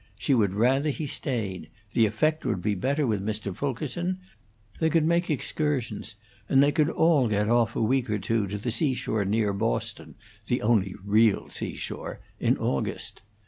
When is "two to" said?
8.17-8.57